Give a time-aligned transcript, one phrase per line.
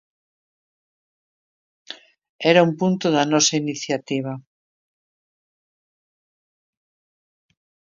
[2.51, 4.33] Era un punto da nosa iniciativa.